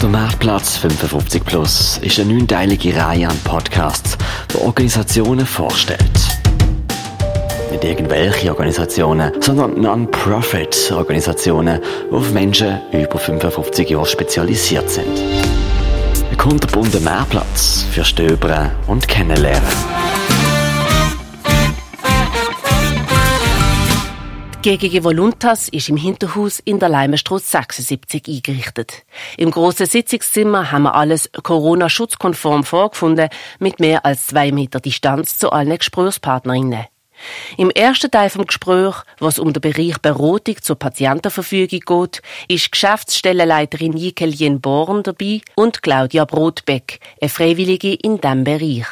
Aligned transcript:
Der 0.00 0.08
Marktplatz 0.08 0.78
55 0.78 1.44
Plus 1.44 1.98
ist 1.98 2.18
eine 2.18 2.32
neunteilige 2.32 2.96
Reihe 2.96 3.28
an 3.28 3.36
Podcasts, 3.44 4.16
die 4.50 4.56
Organisationen 4.56 5.44
vorstellt. 5.44 6.00
Nicht 7.70 7.84
irgendwelche 7.84 8.48
Organisationen, 8.48 9.30
sondern 9.42 9.78
Non-Profit-Organisationen, 9.78 11.80
die 12.10 12.14
auf 12.14 12.32
Menschen 12.32 12.80
über 12.92 13.18
55 13.18 13.90
Jahre 13.90 14.06
spezialisiert 14.06 14.88
sind. 14.88 15.20
Ein 16.30 16.36
kunterbunter 16.38 17.00
Mehrplatz 17.00 17.84
für 17.90 18.02
Stöbern 18.02 18.70
und 18.86 19.06
Kennenlernen. 19.06 19.99
GGG 24.62 25.04
Voluntas 25.04 25.70
ist 25.70 25.88
im 25.88 25.96
Hinterhaus 25.96 26.58
in 26.58 26.78
der 26.78 26.90
Leimerstraße 26.90 27.46
76 27.46 28.28
eingerichtet. 28.28 29.04
Im 29.38 29.50
grossen 29.50 29.86
Sitzungszimmer 29.86 30.70
haben 30.70 30.82
wir 30.82 30.94
alles 30.94 31.30
Corona-schutzkonform 31.32 32.64
vorgefunden, 32.64 33.30
mit 33.58 33.80
mehr 33.80 34.04
als 34.04 34.26
zwei 34.26 34.52
Meter 34.52 34.78
Distanz 34.78 35.38
zu 35.38 35.50
allen 35.50 35.78
Gesprächspartnerinnen. 35.78 36.84
Im 37.56 37.70
ersten 37.70 38.10
Teil 38.10 38.28
vom 38.28 38.44
Gespräch, 38.44 38.96
was 39.18 39.38
um 39.38 39.54
den 39.54 39.62
Bereich 39.62 39.96
Beratung 40.02 40.56
zur 40.60 40.78
Patientenverfügung 40.78 41.80
geht, 41.80 42.20
ist 42.48 42.70
Geschäftsstellenleiterin 42.70 43.96
Jikeljen 43.96 44.60
Born 44.60 45.02
dabei 45.02 45.40
und 45.54 45.82
Claudia 45.82 46.26
Brotbeck, 46.26 47.00
eine 47.18 47.30
Freiwillige 47.30 47.94
in 47.94 48.20
diesem 48.20 48.44
Bereich. 48.44 48.86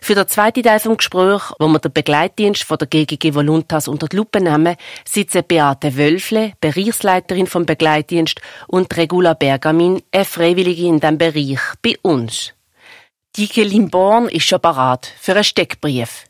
Für 0.00 0.14
den 0.14 0.28
zweiten 0.28 0.62
Teil 0.62 0.78
des 0.78 0.96
Gesprächs, 0.96 1.52
wo 1.58 1.68
wir 1.68 1.78
den 1.78 1.92
Begleitdienst 1.92 2.64
von 2.64 2.78
der 2.78 2.88
GGG 2.88 3.34
Voluntas 3.34 3.88
unter 3.88 4.08
die 4.08 4.16
Lupe 4.16 4.40
nehmen, 4.40 4.76
sitzen 5.04 5.42
Beate 5.46 5.96
Wölfle, 5.96 6.52
Bereichsleiterin 6.60 7.46
vom 7.46 7.66
Begleitdienst, 7.66 8.40
und 8.66 8.96
Regula 8.96 9.34
Bergamin, 9.34 10.02
eine 10.12 10.24
Freiwillige 10.24 10.86
in 10.86 11.00
diesem 11.00 11.18
Bereich, 11.18 11.60
bei 11.82 11.96
uns. 12.02 12.54
Dike 13.36 13.62
Limborn 13.62 14.28
ist 14.28 14.46
schon 14.46 14.60
parat 14.60 15.12
für 15.20 15.32
einen 15.32 15.44
Steckbrief. 15.44 16.24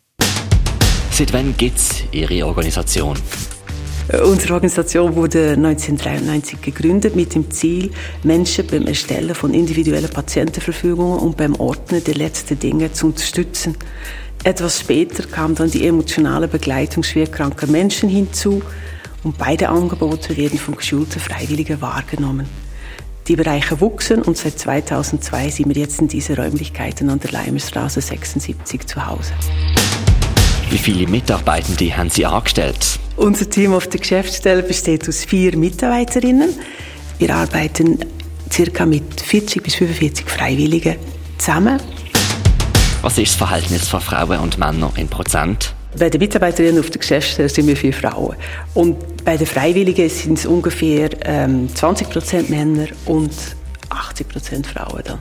Seit 1.11 1.33
wann 1.33 1.57
gibt 1.57 1.79
es 1.79 2.05
Ihre 2.13 2.47
Organisation? 2.47 3.19
Äh, 4.09 4.21
unsere 4.21 4.55
Organisation 4.55 5.15
wurde 5.15 5.53
1993 5.53 6.61
gegründet 6.61 7.15
mit 7.15 7.35
dem 7.35 7.51
Ziel, 7.51 7.91
Menschen 8.23 8.67
beim 8.67 8.87
Erstellen 8.87 9.35
von 9.35 9.55
individuellen 9.55 10.11
Patientenverfügungen 10.11 11.19
und 11.19 11.37
beim 11.37 11.55
Ordnen 11.57 12.03
der 12.03 12.15
letzten 12.15 12.59
Dinge 12.59 12.93
zu 12.93 13.07
unterstützen. 13.07 13.77
Etwas 14.45 14.81
später 14.81 15.25
kam 15.25 15.55
dann 15.55 15.71
die 15.71 15.87
emotionale 15.87 16.49
Begleitung 16.49 17.03
schwerkranker 17.03 17.67
Menschen 17.67 18.09
hinzu 18.09 18.63
und 19.25 19.37
beide 19.37 19.69
Angebote 19.69 20.37
werden 20.37 20.59
von 20.59 20.77
geschulten 20.77 21.21
Freiwilligen 21.21 21.81
wahrgenommen. 21.81 22.47
Die 23.27 23.37
Bereiche 23.37 23.81
wuchsen 23.81 24.23
und 24.23 24.39
seit 24.39 24.59
2002 24.59 25.51
sind 25.51 25.75
wir 25.75 25.83
jetzt 25.83 26.01
in 26.01 26.09
diesen 26.09 26.37
Räumlichkeiten 26.37 27.11
an 27.11 27.21
der 27.21 27.33
Leimerstraße 27.33 28.01
76 28.01 28.87
zu 28.87 29.05
Hause. 29.05 29.33
Wie 30.71 30.79
viele 30.79 31.07
Mitarbeitende 31.07 31.95
haben 31.95 32.09
Sie 32.09 32.25
angestellt? 32.25 32.99
Unser 33.19 33.51
Team 33.51 33.75
auf 33.75 33.89
der 33.89 33.99
Geschäftsstelle 33.99 34.63
besteht 34.63 35.09
aus 35.09 35.25
vier 35.25 35.57
Mitarbeiterinnen. 35.57 36.55
Wir 37.19 37.35
arbeiten 37.35 37.99
circa 38.49 38.87
mit 38.87 39.21
40 39.21 39.61
bis 39.61 39.75
45 39.75 40.25
Freiwilligen 40.31 40.95
zusammen. 41.37 41.83
Was 43.03 43.19
ist 43.19 43.33
das 43.33 43.35
Verhältnis 43.35 43.89
von 43.89 44.01
Frauen 44.01 44.39
und 44.39 44.59
Männern 44.59 44.93
in 44.95 45.09
Prozent? 45.09 45.75
Bei 45.99 46.09
den 46.09 46.21
Mitarbeiterinnen 46.21 46.79
auf 46.79 46.91
der 46.91 47.01
Geschäftsstelle 47.01 47.49
sind 47.49 47.67
wir 47.67 47.77
vier 47.77 47.93
Frauen. 47.93 48.37
Und 48.75 49.25
bei 49.25 49.37
den 49.37 49.49
Freiwilligen 49.49 50.09
sind 50.09 50.39
es 50.39 50.47
ungefähr 50.47 51.11
ähm, 51.27 51.69
20 51.75 52.11
Prozent 52.11 52.51
Männer 52.51 52.87
und 53.05 53.33
80 53.89 54.29
Prozent 54.29 54.67
Frauen 54.69 55.03
dann. 55.05 55.19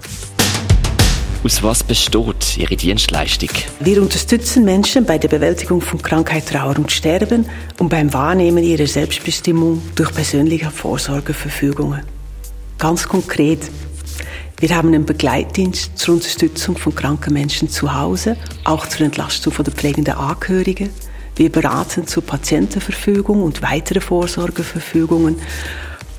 Aus 1.44 1.62
was 1.62 1.84
besteht 1.84 2.58
Ihre 2.58 2.76
Dienstleistung? 2.76 3.50
Wir 3.80 4.02
unterstützen 4.02 4.66
Menschen 4.66 5.06
bei 5.06 5.18
der 5.18 5.28
Bewältigung 5.28 5.82
von 5.82 6.02
Krankheit, 6.02 6.48
Trauer 6.48 6.78
und 6.78 6.92
Sterben 6.92 7.46
und 7.78 7.90
beim 7.90 8.12
Wahrnehmen 8.12 8.64
ihrer 8.64 8.88
Selbstbestimmung 8.88 9.82
durch 9.96 10.14
persönliche 10.14 10.72
Vorsorgeverfügungen. 10.72 12.02
Ganz 12.80 13.08
konkret, 13.08 13.60
wir 14.60 14.76
haben 14.76 14.90
einen 14.90 15.06
Begleitdienst 15.06 15.98
zur 15.98 16.16
Unterstützung 16.16 16.76
von 16.76 16.96
kranken 16.96 17.34
Menschen 17.34 17.70
zu 17.70 17.94
Hause, 17.94 18.36
auch 18.64 18.88
zur 18.88 19.06
Entlastung 19.06 19.54
von 19.54 19.64
der 19.64 19.74
pflegenden 19.74 20.16
Angehörigen. 20.16 20.90
Wir 21.36 21.52
beraten 21.52 22.08
zur 22.08 22.24
Patientenverfügung 22.24 23.44
und 23.44 23.62
weitere 23.62 24.02
Vorsorgeverfügungen. 24.02 25.38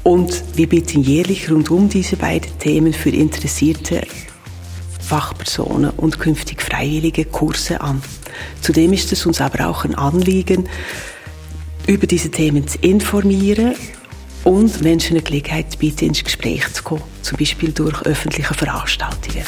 Und 0.04 0.44
wir 0.54 0.68
bieten 0.68 1.02
jährlich 1.02 1.50
rund 1.50 1.70
um 1.70 1.88
diese 1.88 2.16
beiden 2.16 2.56
Themen 2.60 2.94
für 2.94 3.10
Interessierte 3.10 4.02
Fachpersonen 5.08 5.90
und 5.90 6.20
künftig 6.20 6.60
freiwillige 6.60 7.24
Kurse 7.24 7.80
an. 7.80 8.02
Zudem 8.60 8.92
ist 8.92 9.10
es 9.10 9.24
uns 9.24 9.40
aber 9.40 9.66
auch 9.66 9.84
ein 9.86 9.94
Anliegen, 9.94 10.68
über 11.86 12.06
diese 12.06 12.30
Themen 12.30 12.68
zu 12.68 12.76
informieren 12.82 13.74
und 14.44 14.82
Menschen 14.82 15.16
eine 15.16 15.22
Gelegenheit 15.22 15.72
zu 15.72 15.78
bieten, 15.78 16.06
ins 16.06 16.22
Gespräch 16.22 16.70
zu 16.74 16.82
kommen, 16.82 17.02
zum 17.22 17.38
Beispiel 17.38 17.72
durch 17.72 18.02
öffentliche 18.02 18.52
Veranstaltungen. 18.52 19.44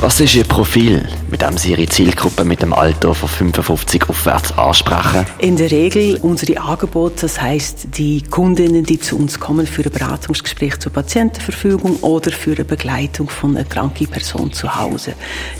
Was 0.00 0.20
ist 0.20 0.36
Ihr 0.36 0.44
Profil, 0.44 1.08
mit 1.28 1.42
dem 1.42 1.58
Sie 1.58 1.72
Ihre 1.72 1.86
Zielgruppe 1.86 2.44
mit 2.44 2.62
dem 2.62 2.72
Alter 2.72 3.16
von 3.16 3.28
55 3.28 4.08
aufwärts 4.08 4.56
ansprechen? 4.56 5.26
In 5.40 5.56
der 5.56 5.72
Regel 5.72 6.20
unsere 6.22 6.60
Angebote, 6.60 7.22
das 7.22 7.42
heißt 7.42 7.88
die 7.96 8.22
Kundinnen, 8.22 8.84
die 8.84 9.00
zu 9.00 9.18
uns 9.18 9.40
kommen 9.40 9.66
für 9.66 9.82
ein 9.82 9.90
Beratungsgespräch 9.90 10.78
zur 10.78 10.92
Patientenverfügung 10.92 11.96
oder 11.96 12.30
für 12.30 12.52
eine 12.52 12.64
Begleitung 12.64 13.28
von 13.28 13.56
einer 13.56 13.64
kranken 13.64 14.06
Person 14.06 14.52
zu 14.52 14.76
Hause. 14.76 15.14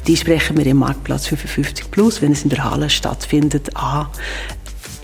Die 0.06 0.16
sprechen 0.16 0.56
wir 0.56 0.66
im 0.66 0.76
Marktplatz 0.76 1.26
55 1.26 1.90
Plus, 1.90 2.22
wenn 2.22 2.30
es 2.30 2.44
in 2.44 2.50
der 2.50 2.62
Halle 2.62 2.90
stattfindet, 2.90 3.74
an. 3.74 4.06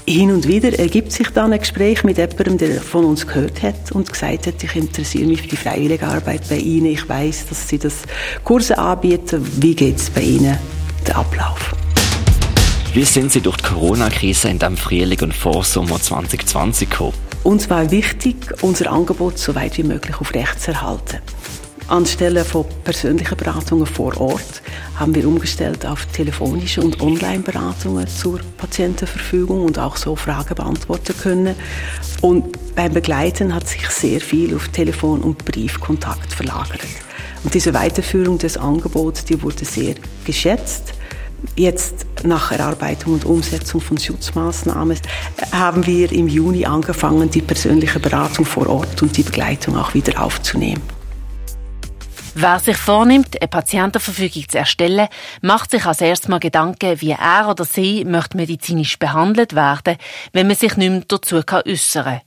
Hin 0.06 0.30
und 0.32 0.46
wieder 0.46 0.78
ergibt 0.78 1.12
sich 1.12 1.30
dann 1.30 1.54
ein 1.54 1.60
Gespräch 1.60 2.04
mit 2.04 2.18
jemandem, 2.18 2.58
der 2.58 2.82
von 2.82 3.06
uns 3.06 3.26
gehört 3.26 3.62
hat 3.62 3.90
und 3.92 4.12
gesagt 4.12 4.46
hat, 4.46 4.62
ich 4.62 4.76
interessiere 4.76 5.26
mich 5.26 5.40
für 5.40 5.48
die 5.48 5.56
freiwillige 5.56 6.06
Arbeit 6.06 6.46
bei 6.50 6.58
Ihnen. 6.58 6.86
Ich 6.86 7.08
weiß, 7.08 7.46
dass 7.46 7.66
Sie 7.66 7.78
das 7.78 8.02
Kurse 8.44 8.76
anbieten. 8.76 9.46
Wie 9.62 9.74
geht 9.74 9.96
es 9.96 10.10
bei 10.10 10.20
Ihnen, 10.20 10.58
der 11.06 11.16
Ablauf? 11.16 11.74
Wie 12.92 13.04
sind 13.04 13.32
Sie 13.32 13.40
durch 13.40 13.56
die 13.56 13.64
Corona-Krise 13.64 14.48
in 14.50 14.58
dem 14.58 14.76
Frühling 14.76 15.20
und 15.22 15.34
Vorsommer 15.34 15.98
2020 15.98 16.90
gekommen? 16.90 17.14
Uns 17.42 17.70
war 17.70 17.90
wichtig, 17.90 18.36
unser 18.60 18.92
Angebot 18.92 19.38
so 19.38 19.54
weit 19.54 19.78
wie 19.78 19.84
möglich 19.84 20.20
auf 20.20 20.34
Recht 20.34 20.60
zu 20.60 20.72
erhalten. 20.72 21.20
Anstelle 21.88 22.44
von 22.44 22.64
persönlichen 22.82 23.36
Beratungen 23.36 23.86
vor 23.86 24.18
Ort 24.18 24.62
haben 24.96 25.14
wir 25.14 25.28
umgestellt 25.28 25.84
auf 25.84 26.06
telefonische 26.06 26.80
und 26.80 27.00
Online-Beratungen 27.00 28.06
zur 28.08 28.40
Patientenverfügung 28.56 29.64
und 29.64 29.78
auch 29.78 29.96
so 29.96 30.16
Fragen 30.16 30.54
beantworten 30.54 31.14
können. 31.20 31.54
Und 32.22 32.74
beim 32.74 32.92
Begleiten 32.94 33.54
hat 33.54 33.68
sich 33.68 33.86
sehr 33.90 34.20
viel 34.20 34.54
auf 34.56 34.68
Telefon- 34.68 35.20
und 35.20 35.44
Briefkontakt 35.44 36.32
verlagert. 36.32 36.80
Und 37.42 37.52
diese 37.52 37.74
Weiterführung 37.74 38.38
des 38.38 38.56
Angebots, 38.56 39.26
die 39.26 39.42
wurde 39.42 39.66
sehr 39.66 39.94
geschätzt. 40.24 40.94
Jetzt 41.56 42.06
nach 42.24 42.50
Erarbeitung 42.50 43.12
und 43.12 43.26
Umsetzung 43.26 43.82
von 43.82 43.98
Schutzmaßnahmen 43.98 44.96
haben 45.52 45.86
wir 45.86 46.10
im 46.10 46.28
Juni 46.28 46.64
angefangen, 46.64 47.30
die 47.30 47.42
persönliche 47.42 48.00
Beratung 48.00 48.46
vor 48.46 48.66
Ort 48.70 49.02
und 49.02 49.14
die 49.14 49.22
Begleitung 49.22 49.76
auch 49.76 49.92
wieder 49.92 50.22
aufzunehmen. 50.22 50.82
Wer 52.36 52.58
sich 52.58 52.76
vornimmt, 52.76 53.40
eine 53.40 53.46
Patientenverfügung 53.46 54.48
zu 54.48 54.58
erstellen, 54.58 55.06
macht 55.40 55.70
sich 55.70 55.86
als 55.86 56.00
erstes 56.00 56.28
mal 56.28 56.40
Gedanken, 56.40 57.00
wie 57.00 57.12
er 57.12 57.48
oder 57.48 57.64
sie 57.64 58.04
möchte 58.04 58.36
medizinisch 58.36 58.98
behandelt 58.98 59.54
werden, 59.54 59.96
wenn 60.32 60.48
man 60.48 60.56
sich 60.56 60.76
nicht 60.76 60.90
mehr 60.90 61.02
dazu 61.06 61.36
äußern 61.36 62.04
kann. 62.04 62.20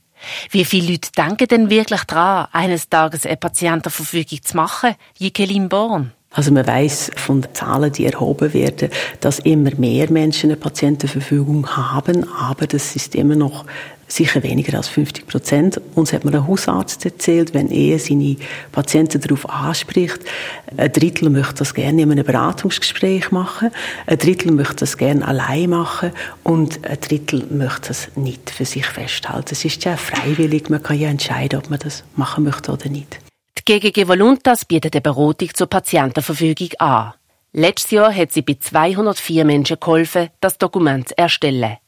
Wie 0.50 0.64
viele 0.64 0.92
Leute 0.92 1.10
denken 1.12 1.46
denn 1.48 1.68
wirklich 1.68 2.04
daran, 2.04 2.48
eines 2.52 2.88
Tages 2.88 3.26
eine 3.26 3.36
Patientenverfügung 3.36 4.42
zu 4.42 4.56
machen? 4.56 4.94
Jikelin 5.18 5.68
Born. 5.68 6.12
Also 6.30 6.52
man 6.52 6.66
weiß 6.66 7.10
von 7.16 7.42
den 7.42 7.54
Zahlen, 7.54 7.92
die 7.92 8.06
erhoben 8.06 8.54
werden, 8.54 8.90
dass 9.20 9.40
immer 9.40 9.74
mehr 9.76 10.10
Menschen 10.10 10.50
eine 10.50 10.56
Patientenverfügung 10.56 11.68
haben, 11.76 12.26
aber 12.32 12.66
das 12.66 12.96
ist 12.96 13.14
immer 13.14 13.36
noch 13.36 13.66
sicher 14.08 14.42
weniger 14.42 14.76
als 14.76 14.88
50 14.88 15.26
Prozent. 15.26 15.80
Uns 15.94 16.12
hat 16.12 16.24
mir 16.24 16.32
ein 16.32 16.46
Hausarzt 16.46 17.04
erzählt, 17.04 17.54
wenn 17.54 17.70
er 17.70 17.98
seine 17.98 18.36
Patienten 18.72 19.20
darauf 19.20 19.48
anspricht, 19.48 20.18
ein 20.76 20.92
Drittel 20.92 21.30
möchte 21.30 21.56
das 21.56 21.74
gerne 21.74 22.02
in 22.02 22.10
einem 22.10 22.24
Beratungsgespräch 22.24 23.30
machen, 23.30 23.70
ein 24.06 24.18
Drittel 24.18 24.52
möchte 24.52 24.76
das 24.76 24.96
gerne 24.96 25.26
allein 25.26 25.70
machen 25.70 26.12
und 26.42 26.84
ein 26.84 26.98
Drittel 27.00 27.46
möchte 27.50 27.88
das 27.88 28.08
nicht 28.16 28.50
für 28.50 28.64
sich 28.64 28.86
festhalten. 28.86 29.50
Es 29.52 29.64
ist 29.64 29.84
ja 29.84 29.96
freiwillig, 29.96 30.70
man 30.70 30.82
kann 30.82 30.98
ja 30.98 31.08
entscheiden, 31.08 31.58
ob 31.58 31.70
man 31.70 31.78
das 31.78 32.04
machen 32.16 32.44
möchte 32.44 32.72
oder 32.72 32.88
nicht. 32.88 33.18
Die 33.58 33.78
GGG 33.78 34.08
Voluntas 34.08 34.64
bietet 34.64 34.94
eine 34.94 35.02
Beratung 35.02 35.50
zur 35.52 35.66
Patientenverfügung 35.66 36.70
an. 36.78 37.12
Letztes 37.52 37.90
Jahr 37.92 38.14
hat 38.14 38.32
sie 38.32 38.42
bei 38.42 38.56
204 38.58 39.44
Menschen 39.44 39.78
geholfen, 39.80 40.28
das 40.40 40.58
Dokument 40.58 41.08
zu 41.08 41.18
erstellen. 41.18 41.78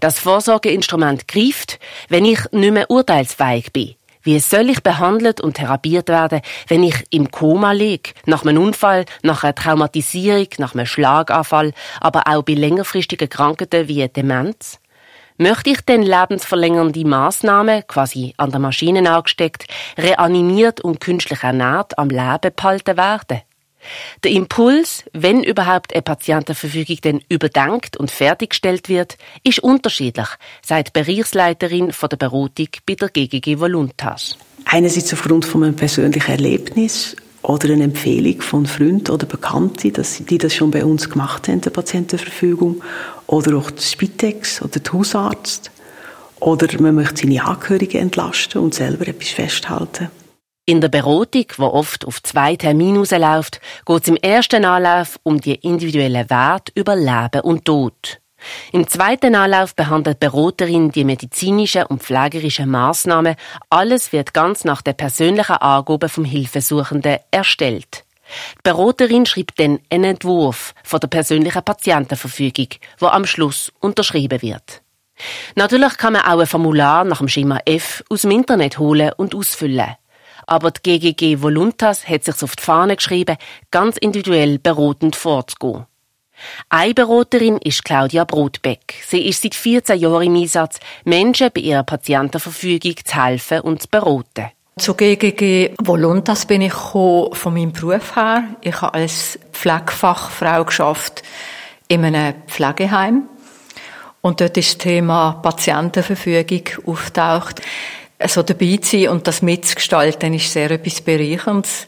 Das 0.00 0.18
Vorsorgeinstrument 0.18 1.28
greift, 1.28 1.78
wenn 2.08 2.24
ich 2.24 2.40
nicht 2.52 2.72
mehr 2.72 2.90
urteilsfähig 2.90 3.72
bin, 3.72 3.94
Wie 4.22 4.40
soll 4.40 4.68
ich 4.68 4.82
behandelt 4.82 5.40
und 5.40 5.54
therapiert 5.54 6.08
werden, 6.08 6.42
wenn 6.66 6.82
ich 6.82 6.96
im 7.10 7.30
Koma 7.30 7.72
liege, 7.72 8.10
nach 8.26 8.44
einem 8.44 8.62
Unfall, 8.62 9.04
nach 9.22 9.44
einer 9.44 9.54
Traumatisierung, 9.54 10.48
nach 10.58 10.74
einem 10.74 10.86
Schlaganfall, 10.86 11.72
aber 12.00 12.24
auch 12.26 12.42
bei 12.42 12.54
längerfristigen 12.54 13.28
Krankheiten 13.28 13.88
wie 13.88 14.06
Demenz? 14.08 14.80
Möchte 15.38 15.70
ich 15.70 15.80
denn 15.82 16.02
lebensverlängernde 16.02 17.06
Maßnahmen, 17.06 17.86
quasi 17.86 18.34
an 18.38 18.50
der 18.50 18.58
Maschine 18.58 19.08
angesteckt, 19.08 19.66
reanimiert 19.96 20.80
und 20.80 21.00
künstlich 21.00 21.44
ernährt 21.44 21.96
am 21.96 22.10
Leben 22.10 22.52
behalten 22.56 22.96
werden? 22.96 23.42
Der 24.24 24.32
Impuls, 24.32 25.04
wenn 25.12 25.42
überhaupt 25.42 25.92
eine 25.94 26.02
Patientenverfügung 26.02 26.96
denn 27.02 27.20
überdenkt 27.28 27.96
und 27.96 28.10
fertiggestellt 28.10 28.88
wird, 28.88 29.16
ist 29.44 29.60
unterschiedlich, 29.60 30.28
sagt 30.64 30.92
Bereichsleiterin 30.92 31.92
von 31.92 32.08
der 32.08 32.16
Beratung 32.16 32.68
bei 32.86 32.94
der 32.94 33.08
GGG 33.08 33.60
Voluntas. 33.60 34.36
Einerseits 34.64 35.12
aufgrund 35.12 35.44
von 35.44 35.64
einem 35.64 35.76
persönlichen 35.76 36.30
Erlebnis 36.30 37.16
oder 37.42 37.72
eine 37.72 37.84
Empfehlung 37.84 38.40
von 38.42 38.66
Freunden 38.66 39.10
oder 39.10 39.26
Bekannten, 39.26 39.92
die 40.28 40.38
das 40.38 40.54
schon 40.54 40.70
bei 40.70 40.84
uns 40.84 41.08
gemacht 41.08 41.48
haben, 41.48 41.60
der 41.60 41.70
Patientenverfügung, 41.70 42.82
oder 43.26 43.56
auch 43.56 43.70
der 43.70 43.82
Spitex 43.82 44.60
oder 44.60 44.80
der 44.80 44.92
Hausarzt. 44.92 45.70
Oder 46.40 46.68
man 46.80 46.94
möchte 46.94 47.22
seine 47.22 47.44
Angehörigen 47.44 48.00
entlasten 48.00 48.60
und 48.60 48.74
selber 48.74 49.08
etwas 49.08 49.28
festhalten. 49.28 50.10
In 50.68 50.82
der 50.82 50.90
Beratung, 50.90 51.46
die 51.56 51.62
oft 51.62 52.06
auf 52.06 52.22
zwei 52.22 52.54
Termine 52.54 52.98
rausläuft, 52.98 53.58
geht 53.86 54.02
es 54.02 54.08
im 54.08 54.16
ersten 54.16 54.66
Anlauf 54.66 55.18
um 55.22 55.40
die 55.40 55.54
individuellen 55.54 56.28
Werte 56.28 56.72
über 56.74 56.94
Leben 56.94 57.40
und 57.40 57.64
Tod. 57.64 58.20
Im 58.72 58.86
zweiten 58.86 59.34
Anlauf 59.34 59.74
behandelt 59.74 60.22
die 60.22 60.28
Beraterin 60.28 60.90
die 60.90 61.04
medizinischen 61.04 61.84
und 61.84 62.02
pflegerischen 62.02 62.68
Maßnahmen. 62.68 63.36
Alles 63.70 64.12
wird 64.12 64.34
ganz 64.34 64.64
nach 64.64 64.82
der 64.82 64.92
persönlichen 64.92 65.56
Angabe 65.56 66.10
vom 66.10 66.26
Hilfesuchenden 66.26 67.16
erstellt. 67.30 68.04
Die 68.58 68.62
Beraterin 68.62 69.24
schreibt 69.24 69.58
dann 69.58 69.78
einen 69.88 70.04
Entwurf 70.04 70.74
von 70.84 71.00
der 71.00 71.08
persönlichen 71.08 71.62
Patientenverfügung, 71.62 72.68
wo 72.98 73.06
am 73.06 73.24
Schluss 73.24 73.72
unterschrieben 73.80 74.42
wird. 74.42 74.82
Natürlich 75.54 75.96
kann 75.96 76.12
man 76.12 76.26
auch 76.26 76.40
ein 76.40 76.46
Formular 76.46 77.04
nach 77.04 77.20
dem 77.20 77.28
Schema 77.28 77.58
F 77.64 78.04
aus 78.10 78.20
dem 78.20 78.32
Internet 78.32 78.78
holen 78.78 79.12
und 79.16 79.34
ausfüllen 79.34 79.96
aber 80.48 80.70
die 80.70 80.98
GGG 80.98 81.42
Voluntas 81.42 82.08
hat 82.08 82.24
sich 82.24 82.42
auf 82.42 82.56
die 82.56 82.62
Fahne 82.62 82.96
geschrieben, 82.96 83.36
ganz 83.70 83.98
individuell 83.98 84.58
beratend 84.58 85.14
vorzugehen. 85.14 85.84
Eine 86.68 86.94
Beraterin 86.94 87.58
ist 87.58 87.84
Claudia 87.84 88.24
Brotbeck. 88.24 88.94
Sie 89.06 89.26
ist 89.26 89.42
seit 89.42 89.54
14 89.54 89.98
Jahren 89.98 90.22
im 90.22 90.36
Einsatz, 90.36 90.80
Menschen 91.04 91.50
bei 91.52 91.60
ihrer 91.60 91.82
Patientenverfügung 91.82 92.94
zu 93.04 93.24
helfen 93.24 93.60
und 93.60 93.82
zu 93.82 93.88
beraten. 93.88 94.50
Zu 94.78 94.94
GGG 94.94 95.74
Voluntas 95.82 96.46
bin 96.46 96.62
ich 96.62 96.72
von 96.72 97.32
meinem 97.44 97.72
Beruf 97.72 98.16
her. 98.16 98.44
Ich 98.62 98.80
habe 98.80 98.94
als 98.94 99.38
Pflegefachfrau 99.52 100.64
geschafft 100.64 101.22
in 101.88 102.04
einem 102.04 102.34
Pflegeheim. 102.46 103.24
Und 104.20 104.40
dort 104.40 104.56
ist 104.56 104.74
das 104.74 104.78
Thema 104.78 105.32
Patientenverfügung 105.42 106.62
auftaucht 106.86 107.60
so 108.26 108.42
dabei 108.42 108.78
zu 108.78 108.98
sein 108.98 109.08
und 109.08 109.26
das 109.26 109.42
mitzugestalten, 109.42 110.34
ist 110.34 110.52
sehr 110.52 110.70
etwas 110.70 111.00
Bereicherndes. 111.00 111.86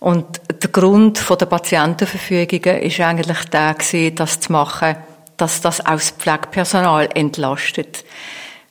Und 0.00 0.40
der 0.62 0.70
Grund 0.70 1.24
der 1.28 1.46
Patientenverfügungen 1.46 2.82
ist 2.82 3.00
eigentlich 3.00 3.44
der 3.50 3.74
gewesen, 3.74 4.14
das 4.16 4.40
zu 4.40 4.52
machen, 4.52 4.96
dass 5.36 5.60
das 5.60 5.80
auch 5.80 5.92
das 5.92 6.10
Pflegepersonal 6.10 7.08
entlastet. 7.14 8.04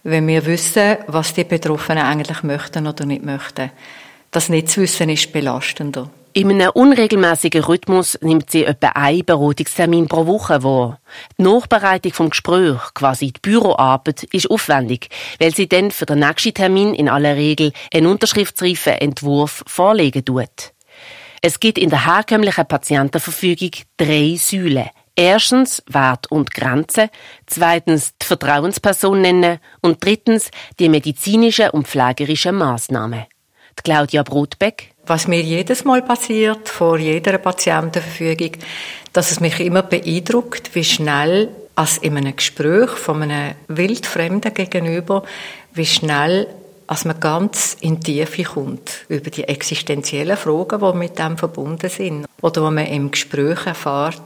Wenn 0.03 0.27
wir 0.27 0.45
wissen, 0.45 0.97
was 1.07 1.33
die 1.33 1.43
Betroffenen 1.43 2.05
eigentlich 2.05 2.43
möchten 2.43 2.87
oder 2.87 3.05
nicht 3.05 3.23
möchten. 3.23 3.71
Das 4.31 4.49
nicht 4.49 4.69
zu 4.69 4.81
wissen 4.81 5.09
ist 5.09 5.31
belastender. 5.31 6.09
In 6.37 6.51
einem 6.51 6.69
unregelmäßigen 6.69 7.63
Rhythmus 7.63 8.15
nimmt 8.21 8.51
sie 8.51 8.63
etwa 8.63 8.89
einen 8.89 9.25
Beratungstermin 9.25 10.07
pro 10.07 10.27
Woche 10.27 10.61
wahr. 10.61 10.99
Die 11.35 11.41
Nachbereitung 11.41 12.13
vom 12.13 12.29
Gespräch, 12.29 12.77
quasi 12.93 13.31
die 13.31 13.39
Büroarbeit, 13.41 14.25
ist 14.25 14.47
aufwendig, 14.51 15.09
weil 15.39 15.55
sie 15.55 15.67
dann 15.67 15.89
für 15.89 16.05
den 16.05 16.19
nächsten 16.19 16.53
Termin 16.53 16.93
in 16.93 17.09
aller 17.09 17.35
Regel 17.35 17.73
einen 17.91 18.05
unterschriftsreifen 18.05 18.93
Entwurf 18.93 19.63
vorlegen 19.65 20.23
tut. 20.23 20.73
Es 21.41 21.59
gibt 21.59 21.79
in 21.79 21.89
der 21.89 22.05
herkömmlichen 22.05 22.67
Patientenverfügung 22.67 23.71
drei 23.97 24.35
Säulen. 24.37 24.91
Erstens 25.15 25.81
Wert 25.87 26.29
und 26.29 26.53
Grenzen, 26.53 27.09
zweitens 27.47 28.15
die 28.21 28.27
Vertrauensperson 28.27 29.21
nennen 29.21 29.57
und 29.81 30.05
drittens 30.05 30.51
die 30.79 30.89
medizinischen 30.89 31.71
und 31.71 31.87
pflegerischen 31.87 32.53
Maßnahmen. 32.53 33.25
Claudia 33.83 34.21
Brotbeck, 34.21 34.91
was 35.07 35.27
mir 35.27 35.41
jedes 35.41 35.85
Mal 35.85 36.01
passiert, 36.01 36.69
vor 36.69 36.97
jeder 36.97 37.37
Patientenverfügung, 37.37 38.51
dass 39.13 39.31
es 39.31 39.39
mich 39.39 39.59
immer 39.59 39.83
beeindruckt, 39.83 40.75
wie 40.75 40.83
schnell 40.83 41.49
als 41.75 41.97
in 41.99 42.17
einem 42.17 42.35
Gespräch 42.35 42.89
von 42.89 43.21
einem 43.23 43.55
wildfremden 43.67 44.53
Gegenüber, 44.53 45.23
wie 45.73 45.85
schnell 45.85 46.47
als 46.87 47.05
man 47.05 47.19
ganz 47.19 47.75
in 47.81 47.99
die 47.99 48.23
Tiefe 48.23 48.43
kommt 48.43 49.05
über 49.09 49.29
die 49.29 49.43
existenziellen 49.43 50.37
Fragen, 50.37 50.79
die 50.79 50.97
mit 50.97 51.19
dem 51.19 51.37
verbunden 51.37 51.89
sind. 51.89 52.25
Oder 52.41 52.63
wo 52.63 52.71
man 52.71 52.87
im 52.87 53.11
Gespräch 53.11 53.65
erfährt, 53.65 54.21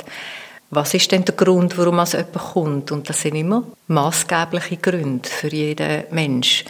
was 0.70 0.94
ist 0.94 1.12
denn 1.12 1.26
der 1.26 1.36
Grund, 1.36 1.78
warum 1.78 1.98
man 1.98 2.08
jemand 2.08 2.34
kommt? 2.34 2.92
Und 2.92 3.10
das 3.10 3.22
sind 3.22 3.36
immer 3.36 3.64
maßgebliche 3.88 4.78
Gründe 4.78 5.28
für 5.28 5.50
jeden 5.50 6.04
Mensch. 6.12 6.64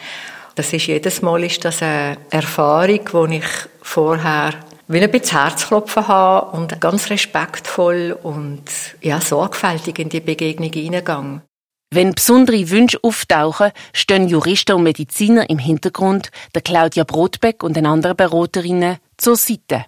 Das 0.61 0.73
ist 0.73 0.85
jedes 0.85 1.23
Mal 1.23 1.43
ist 1.43 1.65
das 1.65 1.81
eine 1.81 2.17
Erfahrung, 2.29 3.29
die 3.31 3.37
ich 3.37 3.45
vorher 3.81 4.53
wie 4.87 4.99
ein 4.99 5.09
bisschen 5.09 5.39
Herzklopfen 5.39 6.07
habe 6.07 6.55
und 6.55 6.79
ganz 6.79 7.09
respektvoll 7.09 8.15
und 8.21 8.61
ja, 9.01 9.19
sorgfältig 9.19 9.97
in 9.97 10.09
die 10.09 10.19
Begegnung 10.19 10.71
hineingegangen. 10.71 11.41
Wenn 11.89 12.13
besondere 12.13 12.69
Wünsche 12.69 12.99
auftauchen, 13.01 13.71
stehen 13.91 14.27
Juristen 14.27 14.73
und 14.73 14.83
Mediziner 14.83 15.49
im 15.49 15.57
Hintergrund, 15.57 16.29
der 16.53 16.61
Claudia 16.61 17.05
Brotbeck 17.05 17.63
und 17.63 17.75
den 17.75 17.87
anderen 17.87 18.15
Beraterinnen 18.15 18.97
zur 19.17 19.37
Seite. 19.37 19.85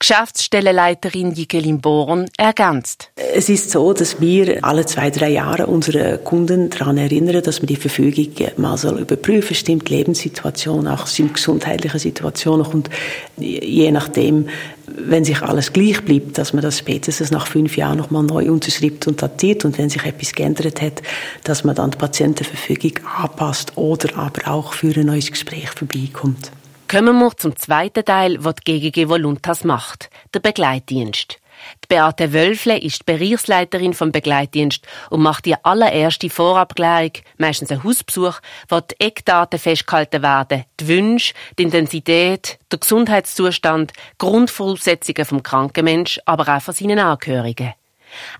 Geschäftsstellenleiterin 0.00 1.32
Jikelin 1.32 1.78
Born 1.78 2.26
ergänzt. 2.38 3.10
Es 3.34 3.50
ist 3.50 3.70
so, 3.70 3.92
dass 3.92 4.18
wir 4.18 4.64
alle 4.64 4.86
zwei, 4.86 5.10
drei 5.10 5.28
Jahre 5.28 5.66
unsere 5.66 6.16
Kunden 6.16 6.70
daran 6.70 6.96
erinnern, 6.96 7.42
dass 7.42 7.60
man 7.60 7.66
die 7.66 7.76
Verfügung 7.76 8.32
mal 8.56 8.78
soll 8.78 8.98
überprüfen, 8.98 9.54
stimmt 9.54 9.90
Lebenssituation, 9.90 10.88
auch 10.88 11.06
stimmt 11.06 11.34
gesundheitliche 11.34 11.98
Situation 11.98 12.62
und 12.62 12.88
je 13.36 13.92
nachdem, 13.92 14.48
wenn 14.86 15.26
sich 15.26 15.42
alles 15.42 15.74
gleich 15.74 16.02
bleibt, 16.02 16.38
dass 16.38 16.54
man 16.54 16.62
das 16.62 16.78
spätestens 16.78 17.30
nach 17.30 17.46
fünf 17.46 17.76
Jahren 17.76 17.98
nochmal 17.98 18.22
neu 18.22 18.50
unterschreibt 18.50 19.06
und 19.06 19.20
datiert 19.20 19.66
und 19.66 19.76
wenn 19.76 19.90
sich 19.90 20.04
etwas 20.04 20.32
geändert 20.32 20.80
hat, 20.80 21.02
dass 21.44 21.62
man 21.62 21.76
dann 21.76 21.90
die 21.90 21.98
Patientenverfügung 21.98 22.92
anpasst 23.18 23.76
oder 23.76 24.16
aber 24.16 24.50
auch 24.50 24.72
für 24.72 24.98
ein 24.98 25.06
neues 25.06 25.30
Gespräch 25.30 25.68
vorbeikommt. 25.68 26.52
Kommen 26.90 27.20
wir 27.20 27.36
zum 27.36 27.54
zweiten 27.54 28.04
Teil, 28.04 28.42
was 28.42 28.56
die 28.66 28.80
GGG 28.80 29.08
Voluntas 29.08 29.62
macht, 29.62 30.10
der 30.34 30.40
Begleitdienst. 30.40 31.38
Die 31.84 31.86
Beate 31.86 32.32
Wölfle 32.32 32.78
ist 32.78 33.02
die 33.02 33.12
Bereichsleiterin 33.12 33.94
vom 33.94 34.10
Begleitdienst 34.10 34.84
und 35.08 35.22
macht 35.22 35.46
die 35.46 35.54
allererste 35.64 36.28
Vorabklärung, 36.28 37.12
meistens 37.38 37.70
ein 37.70 37.84
Hausbesuch, 37.84 38.40
wo 38.68 38.80
die 38.80 38.98
Eckdaten 38.98 39.60
festgehalten 39.60 40.20
werden, 40.22 40.64
die 40.80 40.88
Wünsche, 40.88 41.34
die 41.60 41.62
Intensität, 41.62 42.58
der 42.72 42.80
Gesundheitszustand, 42.80 43.92
Grundvoraussetzungen 44.18 45.24
vom 45.24 45.44
kranken 45.44 45.84
Mensch, 45.84 46.18
aber 46.24 46.56
auch 46.56 46.60
von 46.60 46.74
seinen 46.74 46.98
Angehörigen. 46.98 47.72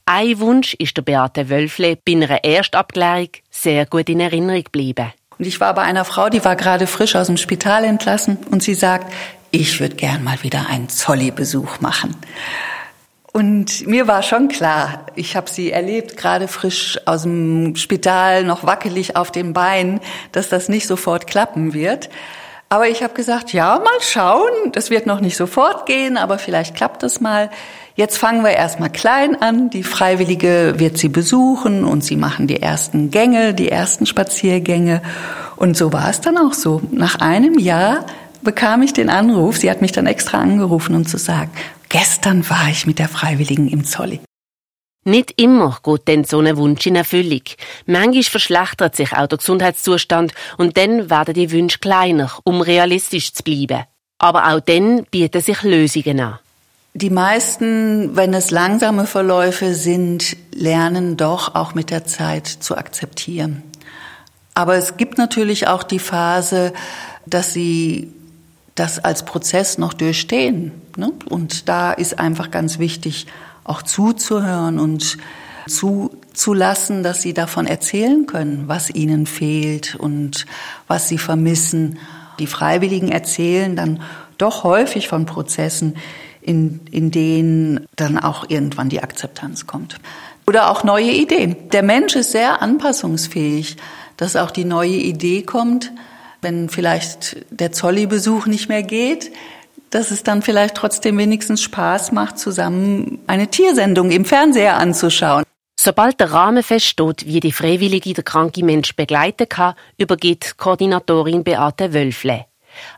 Ein 0.07 0.41
Wunsch 0.41 0.75
ist 0.75 0.97
der 0.97 1.03
Beate 1.03 1.49
Wölfle 1.51 1.97
bei 2.05 2.15
einer 2.15 2.43
Erstabklärung 2.43 3.29
sehr 3.49 3.87
gut 3.87 4.09
in 4.09 4.19
Erinnerung 4.19 4.65
geblieben. 4.65 5.13
Und 5.41 5.47
ich 5.47 5.59
war 5.59 5.73
bei 5.73 5.81
einer 5.81 6.05
Frau, 6.05 6.29
die 6.29 6.45
war 6.45 6.55
gerade 6.55 6.87
frisch 6.87 7.17
aus 7.17 7.29
dem 7.29 7.39
Spital 7.39 7.85
entlassen 7.85 8.37
und 8.51 8.63
sie 8.63 8.75
sagt, 8.75 9.11
ich 9.51 9.81
würde 9.81 9.97
gern 9.97 10.23
mal 10.23 10.43
wieder 10.43 10.67
einen 10.69 10.91
Zolli-Besuch 10.91 11.81
machen. 11.81 12.15
Und 13.33 13.87
mir 13.87 14.07
war 14.07 14.23
schon 14.23 14.49
klar, 14.49 15.07
ich 15.15 15.37
habe 15.37 15.49
sie 15.49 15.73
erlebt, 15.73 16.19
gerade 16.19 16.47
frisch 16.47 17.01
aus 17.07 17.23
dem 17.23 17.75
Spital, 17.77 18.45
noch 18.45 18.65
wackelig 18.65 19.17
auf 19.17 19.33
den 19.33 19.55
Beinen, 19.55 20.01
dass 20.33 20.51
das 20.51 20.69
nicht 20.69 20.87
sofort 20.87 21.27
klappen 21.27 21.73
wird. 21.73 22.11
Aber 22.73 22.89
ich 22.89 23.03
habe 23.03 23.15
gesagt, 23.15 23.53
ja, 23.53 23.81
mal 23.81 24.01
schauen, 24.01 24.71
das 24.71 24.91
wird 24.91 25.05
noch 25.05 25.21
nicht 25.21 25.37
sofort 25.37 25.87
gehen, 25.87 26.17
aber 26.17 26.39
vielleicht 26.39 26.77
klappt 26.77 27.03
das 27.03 27.21
mal. 27.21 27.51
Jetzt 27.97 28.17
fangen 28.17 28.45
wir 28.45 28.53
erstmal 28.53 28.91
klein 28.91 29.43
an. 29.43 29.71
Die 29.71 29.83
Freiwillige 29.83 30.75
wird 30.77 30.97
sie 30.97 31.09
besuchen 31.09 31.83
und 31.83 32.05
sie 32.05 32.15
machen 32.15 32.47
die 32.47 32.63
ersten 32.63 33.11
Gänge, 33.11 33.55
die 33.55 33.69
ersten 33.69 34.07
Spaziergänge. 34.07 35.03
Und 35.57 35.77
so 35.77 35.93
war 35.93 36.11
es 36.11 36.21
dann 36.21 36.39
auch 36.39 36.55
so. 36.55 36.81
Nach 36.93 37.17
einem 37.17 37.59
Jahr 37.59 38.07
bekam 38.43 38.83
ich 38.83 38.93
den 38.93 39.11
Anruf, 39.11 39.57
sie 39.57 39.69
hat 39.69 39.83
mich 39.83 39.91
dann 39.91 40.07
extra 40.07 40.39
angerufen, 40.39 40.95
um 40.95 41.05
zu 41.05 41.19
sagen, 41.19 41.51
gestern 41.89 42.49
war 42.49 42.69
ich 42.71 42.87
mit 42.87 43.01
der 43.01 43.09
Freiwilligen 43.09 43.67
im 43.67 43.85
Zolli. 43.85 44.21
Nicht 45.05 45.41
immer 45.41 45.79
geht 45.83 46.09
dann 46.09 46.25
so 46.25 46.41
ein 46.41 46.57
Wunsch 46.59 46.87
in 46.87 46.97
Erfüllung. 46.97 47.43
Manchmal 47.87 48.23
verschlechtert 48.23 48.97
sich 48.97 49.13
auch 49.13 49.27
der 49.27 49.39
Gesundheitszustand 49.39 50.35
und 50.59 50.77
dann 50.77 51.09
werden 51.09 51.35
die 51.35 51.51
Wünsche 51.51 51.79
kleiner, 51.79 52.31
um 52.45 52.61
realistisch 52.61 53.33
zu 53.33 53.43
bleiben. 53.43 53.85
Aber 54.19 54.53
auch 54.53 54.61
dann 54.61 55.05
bieten 55.05 55.41
sich 55.41 55.63
Lösungen 55.63 56.21
an. 56.21 56.39
Die 56.93 57.09
meisten, 57.09 58.15
wenn 58.15 58.35
es 58.35 58.51
langsame 58.51 59.07
Verläufe 59.07 59.75
sind, 59.75 60.37
lernen 60.53 61.17
doch 61.17 61.55
auch 61.55 61.75
mit 61.75 61.91
der 61.91 62.05
Zeit 62.05 62.47
zu 62.47 62.77
akzeptieren. 62.77 63.63
Aber 64.55 64.75
es 64.75 64.99
gibt 64.99 65.17
natürlich 65.17 65.69
auch 65.69 65.85
die 65.85 66.01
Phase, 66.01 66.75
dass 67.25 67.55
sie 67.55 68.13
das 68.75 68.99
als 68.99 69.25
Prozess 69.25 69.79
noch 69.79 69.95
durchstehen. 69.95 70.73
Ne? 70.97 71.13
Und 71.29 71.69
da 71.69 71.93
ist 71.93 72.19
einfach 72.19 72.51
ganz 72.51 72.79
wichtig, 72.79 73.27
auch 73.65 73.83
zuzuhören 73.83 74.79
und 74.79 75.19
zuzulassen, 75.69 77.03
dass 77.03 77.23
sie 77.23 77.35
davon 77.35 77.67
erzählen 77.67 78.27
können, 78.27 78.65
was 78.67 78.91
ihnen 78.91 79.27
fehlt 79.27 79.95
und 79.95 80.47
was 80.87 81.09
sie 81.09 81.19
vermissen. 81.19 81.99
Die 82.39 82.47
Freiwilligen 82.47 83.11
erzählen 83.11 83.77
dann 83.77 84.03
doch 84.39 84.65
häufig 84.65 85.09
von 85.09 85.27
Prozessen, 85.27 85.97
in, 86.43 86.81
in 86.91 87.11
denen 87.11 87.87
dann 87.97 88.19
auch 88.19 88.49
irgendwann 88.49 88.89
die 88.89 89.03
Akzeptanz 89.03 89.67
kommt. 89.67 89.97
Oder 90.47 90.71
auch 90.71 90.83
neue 90.83 91.13
Ideen. 91.13 91.57
Der 91.71 91.83
Mensch 91.83 92.17
ist 92.17 92.33
sehr 92.33 92.63
anpassungsfähig, 92.63 93.77
dass 94.17 94.37
auch 94.37 94.51
die 94.51 94.65
neue 94.65 94.97
Idee 94.97 95.43
kommt, 95.43 95.93
wenn 96.43 96.69
vielleicht 96.69 97.37
der 97.51 97.73
Zolli-Besuch 97.73 98.47
nicht 98.47 98.69
mehr 98.69 98.83
geht, 98.83 99.31
dass 99.91 100.11
es 100.11 100.23
dann 100.23 100.43
vielleicht 100.43 100.77
trotzdem 100.77 101.19
wenigstens 101.19 101.63
Spaß 101.63 102.13
macht, 102.13 102.39
zusammen 102.39 103.19
eine 103.27 103.49
Tiersendung 103.49 104.11
im 104.11 104.25
Fernseher 104.25 104.77
anzuschauen. 104.77 105.45
Sobald 105.79 106.21
der 106.21 106.33
Rahmen 106.33 106.63
feststeht, 106.63 107.27
wie 107.27 107.41
die 107.41 107.53
Freiwillige 107.53 108.13
der 108.13 108.25
kranke 108.25 108.63
Mensch 108.65 108.95
begleiten 108.95 109.49
kann, 109.49 109.75
übergibt 109.97 110.59
Koordinatorin 110.59 111.43
Beate 111.43 111.95
Wölfle. 111.95 112.45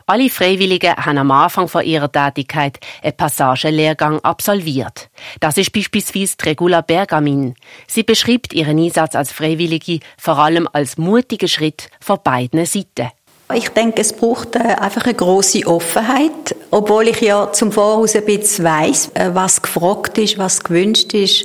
Alle 0.07 0.29
Freiwilligen 0.29 0.97
haben 0.97 1.19
am 1.19 1.31
Anfang 1.31 1.69
von 1.69 1.85
ihrer 1.85 2.11
Tätigkeit 2.11 2.79
einen 3.03 3.17
Passagenlehrgang 3.17 4.21
absolviert. 4.21 5.11
Das 5.41 5.57
ist 5.59 5.73
beispielsweise 5.73 6.37
Regula 6.43 6.81
Bergamin. 6.81 7.55
Sie 7.87 8.03
beschreibt 8.03 8.53
ihren 8.53 8.79
Einsatz 8.79 9.15
als 9.15 9.33
Freiwillige 9.33 10.01
vor 10.19 10.39
allem 10.39 10.69
als 10.73 10.99
mutigen 10.99 11.49
Schritt 11.49 11.89
von 12.01 12.19
beiden 12.23 12.67
Seiten. 12.67 13.11
Ich 13.55 13.69
denke, 13.71 14.01
es 14.01 14.13
braucht 14.13 14.57
äh, 14.57 14.61
einfach 14.61 15.05
eine 15.05 15.15
große 15.15 15.67
Offenheit, 15.67 16.55
obwohl 16.71 17.09
ich 17.09 17.21
ja 17.21 17.51
zum 17.53 17.73
Voraus 17.73 18.15
ein 18.15 18.25
bisschen 18.25 18.65
weiss, 18.65 19.11
äh, 19.15 19.31
was 19.33 19.61
gefragt 19.61 20.19
ist, 20.19 20.39
was 20.39 20.63
gewünscht 20.63 21.15
ist. 21.15 21.45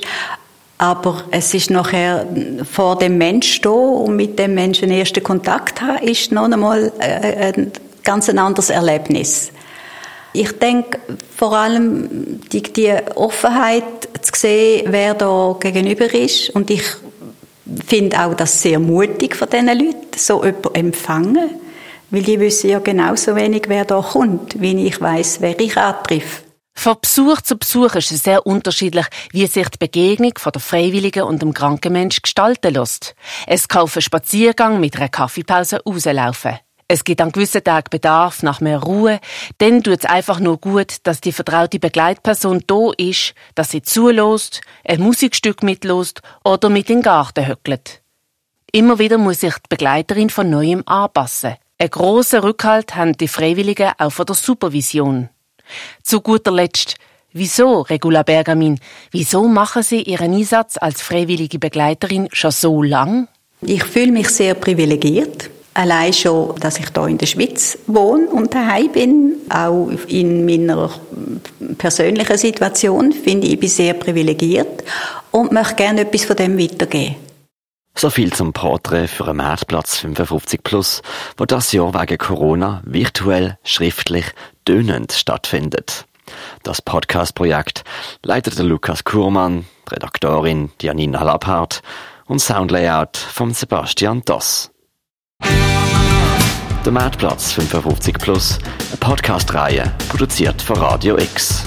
Aber 0.78 1.24
es 1.32 1.54
ist 1.54 1.70
nachher 1.70 2.26
vor 2.70 2.98
dem 2.98 3.18
Mensch 3.18 3.52
stehen 3.52 3.72
und 3.72 4.16
mit 4.16 4.38
dem 4.38 4.54
Menschen 4.54 4.90
ersten 4.90 5.22
Kontakt 5.22 5.82
haben, 5.82 6.06
ist 6.06 6.30
noch 6.30 6.44
einmal 6.44 6.92
äh, 7.00 7.52
ein 7.52 7.72
ganz 8.04 8.28
anderes 8.28 8.70
Erlebnis. 8.70 9.50
Ich 10.32 10.52
denke 10.52 11.00
vor 11.36 11.56
allem 11.56 12.40
die, 12.52 12.62
die 12.62 12.94
Offenheit 13.16 14.08
zu 14.20 14.32
sehen, 14.36 14.86
wer 14.90 15.14
da 15.14 15.56
gegenüber 15.58 16.12
ist 16.14 16.50
und 16.50 16.70
ich 16.70 16.84
finde 17.86 18.24
auch 18.24 18.34
das 18.34 18.62
sehr 18.62 18.78
mutig 18.78 19.34
von 19.34 19.48
diesen 19.50 19.66
Leuten, 19.66 20.16
so 20.16 20.44
jemanden 20.44 20.74
empfangen 20.74 21.67
weil 22.10 22.22
die 22.22 22.40
wissen 22.40 22.70
ja 22.70 22.78
genauso 22.78 23.36
wenig, 23.36 23.64
wer 23.68 23.84
da 23.84 24.00
kommt, 24.00 24.60
wie 24.60 24.86
ich 24.86 25.00
weiß, 25.00 25.40
wer 25.40 25.58
ich 25.58 25.76
antreffe. 25.76 26.42
Von 26.74 26.96
Besuch 27.00 27.40
zu 27.40 27.58
Besuch 27.58 27.96
ist 27.96 28.12
es 28.12 28.22
sehr 28.22 28.46
unterschiedlich, 28.46 29.06
wie 29.32 29.46
sich 29.48 29.68
die 29.68 29.78
Begegnung 29.78 30.34
von 30.38 30.52
der 30.52 30.60
Freiwilligen 30.60 31.24
und 31.24 31.42
dem 31.42 31.52
kranken 31.52 31.92
Mensch 31.92 32.22
gestalten 32.22 32.72
lässt. 32.72 33.16
Es 33.48 33.66
kann 33.66 33.88
einen 33.92 34.00
Spaziergang 34.00 34.78
mit 34.78 34.94
einer 34.96 35.08
Kaffeepause 35.08 35.80
rauslaufen. 35.84 36.58
Es 36.86 37.02
gibt 37.04 37.20
an 37.20 37.32
gewissen 37.32 37.64
Tagen 37.64 37.90
Bedarf 37.90 38.42
nach 38.42 38.60
mehr 38.60 38.78
Ruhe. 38.78 39.18
Dann 39.58 39.82
tut 39.82 39.98
es 39.98 40.04
einfach 40.04 40.38
nur 40.38 40.58
gut, 40.58 40.98
dass 41.02 41.20
die 41.20 41.32
vertraute 41.32 41.80
Begleitperson 41.80 42.62
da 42.66 42.92
ist, 42.96 43.34
dass 43.56 43.72
sie 43.72 43.82
zulässt, 43.82 44.60
ein 44.84 45.00
Musikstück 45.00 45.64
mitlost 45.64 46.22
oder 46.44 46.70
mit 46.70 46.88
in 46.88 46.98
den 46.98 47.02
Garten 47.02 47.46
höckelt. 47.46 48.02
Immer 48.72 48.98
wieder 49.00 49.18
muss 49.18 49.40
sich 49.40 49.54
die 49.54 49.68
Begleiterin 49.68 50.30
von 50.30 50.48
Neuem 50.48 50.82
anpassen. 50.86 51.56
Ein 51.80 51.90
grosser 51.90 52.42
Rückhalt 52.42 52.96
haben 52.96 53.16
die 53.16 53.28
Freiwilligen 53.28 53.92
auch 53.98 54.10
von 54.10 54.26
der 54.26 54.34
Supervision. 54.34 55.28
Zu 56.02 56.20
guter 56.20 56.50
Letzt, 56.50 56.96
wieso, 57.32 57.82
Regula 57.82 58.24
Bergamin, 58.24 58.80
wieso 59.12 59.46
machen 59.46 59.84
Sie 59.84 60.02
Ihren 60.02 60.34
Einsatz 60.34 60.76
als 60.76 61.02
freiwillige 61.02 61.60
Begleiterin 61.60 62.28
schon 62.32 62.50
so 62.50 62.82
lang? 62.82 63.28
Ich 63.60 63.84
fühle 63.84 64.10
mich 64.10 64.28
sehr 64.30 64.54
privilegiert. 64.54 65.50
Allein 65.74 66.12
schon, 66.12 66.56
dass 66.58 66.80
ich 66.80 66.88
hier 66.92 67.06
in 67.06 67.18
der 67.18 67.26
Schweiz 67.26 67.78
wohne 67.86 68.26
und 68.26 68.52
daheim 68.52 68.90
bin, 68.90 69.34
auch 69.48 69.88
in 70.08 70.44
meiner 70.44 70.90
persönlichen 71.78 72.38
Situation, 72.38 73.12
finde 73.12 73.46
ich, 73.46 73.52
ich 73.52 73.60
bin 73.60 73.68
sehr 73.68 73.94
privilegiert 73.94 74.82
und 75.30 75.52
möchte 75.52 75.76
gerne 75.76 76.00
etwas 76.00 76.24
von 76.24 76.34
dem 76.34 76.58
weitergeben. 76.58 77.27
So 78.00 78.10
viel 78.10 78.32
zum 78.32 78.52
Porträt 78.52 79.08
für 79.08 79.26
einen 79.26 79.38
Marktplatz 79.38 79.98
55 79.98 80.62
Plus, 80.62 81.02
wo 81.36 81.46
das 81.46 81.72
Jahr 81.72 81.94
wegen 81.94 82.16
Corona 82.16 82.80
virtuell, 82.84 83.58
schriftlich, 83.64 84.24
dönend 84.68 85.10
stattfindet. 85.10 86.06
Das 86.62 86.80
Podcast-Projekt 86.80 87.82
leitet 88.22 88.56
der 88.56 88.66
Lukas 88.66 89.02
Kurmann, 89.02 89.66
Redaktorin 89.90 90.70
Janina 90.80 91.24
Labhardt 91.24 91.82
und 92.26 92.38
Soundlayout 92.38 93.16
von 93.16 93.52
Sebastian 93.52 94.22
Doss. 94.24 94.70
Der 95.42 96.92
Marktplatz 96.92 97.50
55 97.50 98.16
Plus, 98.16 98.58
eine 98.90 98.96
Podcast-Reihe, 98.98 99.92
produziert 100.08 100.62
von 100.62 100.76
Radio 100.76 101.18
X. 101.18 101.64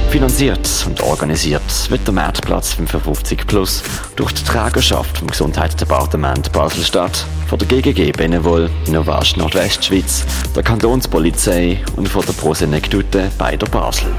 Finanziert 0.08 0.86
und 0.86 1.02
organisiert 1.02 1.90
wird 1.90 2.06
der 2.06 2.14
Marktplatz 2.14 2.72
55 2.72 3.46
Plus 3.46 3.82
durch 4.16 4.32
die 4.32 4.42
Trägerschaft 4.42 5.18
vom 5.18 5.28
Gesundheitsdepartement 5.28 6.50
Basel-Stadt, 6.52 7.26
von 7.46 7.58
der 7.58 7.68
GGG 7.68 8.12
Benevol, 8.12 8.70
Innovation 8.86 9.42
Nordwestschweiz, 9.42 10.24
der 10.56 10.62
Kantonspolizei 10.62 11.84
und 11.96 12.08
von 12.08 12.24
der 12.24 12.32
Prosenectute 12.32 13.30
bei 13.36 13.58
der 13.58 13.66
Basel. 13.66 14.10